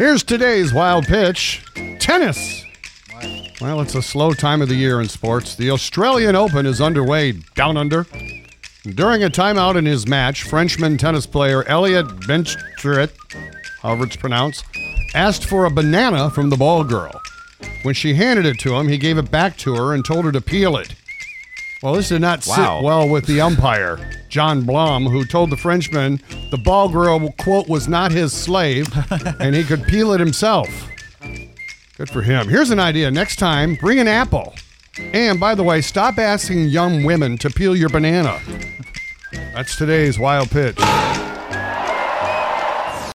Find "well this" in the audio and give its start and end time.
21.82-22.08